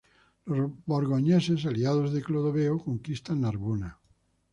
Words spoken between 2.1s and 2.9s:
de Clodoveo,